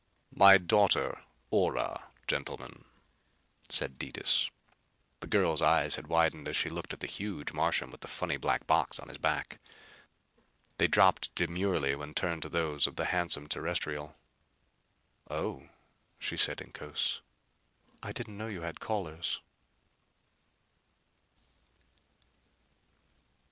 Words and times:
"My 0.35 0.57
daughter, 0.57 1.21
Ora, 1.51 2.09
gentlemen," 2.27 2.85
said 3.69 3.99
Detis. 3.99 4.49
The 5.19 5.27
girl's 5.27 5.61
eyes 5.61 5.93
had 5.93 6.07
widened 6.07 6.47
as 6.47 6.57
she 6.57 6.71
looked 6.71 6.91
at 6.91 7.01
the 7.01 7.05
huge 7.05 7.53
Martian 7.53 7.91
with 7.91 8.01
the 8.01 8.07
funny 8.07 8.37
black 8.37 8.65
box 8.65 8.97
on 8.97 9.09
his 9.09 9.19
back. 9.19 9.59
They 10.79 10.87
dropped 10.87 11.35
demurely 11.35 11.93
when 11.93 12.15
turned 12.15 12.41
to 12.41 12.49
those 12.49 12.87
of 12.87 12.95
the 12.95 13.05
handsome 13.13 13.47
Terrestrial. 13.47 14.15
"Oh," 15.29 15.69
she 16.17 16.35
said, 16.35 16.61
in 16.61 16.71
Cos, 16.71 17.21
"I 18.01 18.11
didn't 18.11 18.37
know 18.39 18.47
you 18.47 18.61
had 18.61 18.79
callers." 18.79 19.39